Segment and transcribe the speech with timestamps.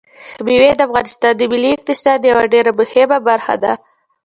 [0.45, 3.73] مېوې د افغانستان د ملي اقتصاد یوه ډېره مهمه برخه ده.